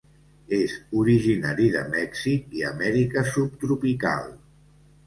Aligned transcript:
És 0.59 0.71
originari 1.01 1.69
de 1.75 1.83
Mèxic 1.97 2.59
i 2.63 2.67
Amèrica 2.73 3.29
subtropical. 3.37 4.31